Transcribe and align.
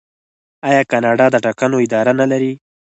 آیا 0.67 0.81
کاناډا 0.91 1.25
د 1.31 1.35
ټاکنو 1.45 1.77
اداره 1.85 2.13
نلري؟ 2.19 2.53